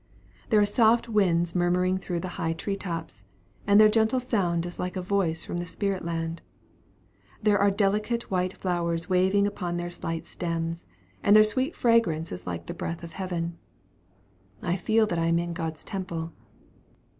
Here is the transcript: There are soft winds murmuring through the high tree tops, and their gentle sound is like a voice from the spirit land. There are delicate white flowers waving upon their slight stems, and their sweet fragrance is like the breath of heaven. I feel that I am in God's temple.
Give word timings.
There 0.49 0.59
are 0.59 0.65
soft 0.65 1.09
winds 1.09 1.53
murmuring 1.53 1.99
through 1.99 2.21
the 2.21 2.29
high 2.41 2.53
tree 2.53 2.75
tops, 2.75 3.21
and 3.67 3.79
their 3.79 3.87
gentle 3.87 4.19
sound 4.19 4.65
is 4.65 4.79
like 4.79 4.95
a 4.97 5.01
voice 5.03 5.43
from 5.43 5.57
the 5.57 5.65
spirit 5.67 6.03
land. 6.03 6.41
There 7.43 7.59
are 7.59 7.69
delicate 7.69 8.31
white 8.31 8.57
flowers 8.57 9.11
waving 9.11 9.45
upon 9.45 9.77
their 9.77 9.91
slight 9.91 10.25
stems, 10.25 10.87
and 11.21 11.35
their 11.35 11.43
sweet 11.43 11.75
fragrance 11.75 12.31
is 12.31 12.47
like 12.47 12.65
the 12.65 12.73
breath 12.73 13.03
of 13.03 13.13
heaven. 13.13 13.59
I 14.63 14.75
feel 14.75 15.05
that 15.05 15.19
I 15.19 15.27
am 15.27 15.37
in 15.37 15.53
God's 15.53 15.83
temple. 15.83 16.33